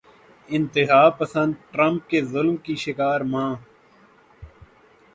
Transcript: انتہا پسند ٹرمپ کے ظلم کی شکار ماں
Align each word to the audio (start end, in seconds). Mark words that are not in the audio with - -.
انتہا 0.49 1.01
پسند 1.19 1.53
ٹرمپ 1.71 2.09
کے 2.09 2.21
ظلم 2.23 2.55
کی 2.65 2.75
شکار 2.85 3.21
ماں 3.31 3.51